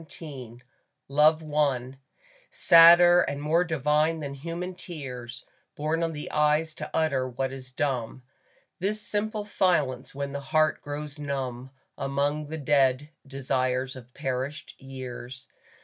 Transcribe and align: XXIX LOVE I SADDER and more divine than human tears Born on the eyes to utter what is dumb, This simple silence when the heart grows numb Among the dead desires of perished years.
XXIX 0.01 0.61
LOVE 1.09 1.53
I 1.53 1.99
SADDER 2.49 3.21
and 3.21 3.39
more 3.39 3.63
divine 3.63 4.19
than 4.19 4.33
human 4.33 4.73
tears 4.73 5.45
Born 5.75 6.01
on 6.01 6.11
the 6.13 6.31
eyes 6.31 6.73
to 6.73 6.89
utter 6.91 7.29
what 7.29 7.53
is 7.53 7.69
dumb, 7.69 8.23
This 8.79 8.99
simple 8.99 9.45
silence 9.45 10.15
when 10.15 10.31
the 10.31 10.39
heart 10.41 10.81
grows 10.81 11.19
numb 11.19 11.69
Among 11.99 12.47
the 12.47 12.57
dead 12.57 13.11
desires 13.27 13.95
of 13.95 14.11
perished 14.15 14.73
years. 14.79 15.49